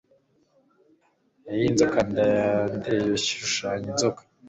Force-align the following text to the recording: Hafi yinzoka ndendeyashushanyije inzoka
Hafi 1.45 1.55
yinzoka 1.61 1.97
ndendeyashushanyije 2.09 3.89
inzoka 3.91 4.21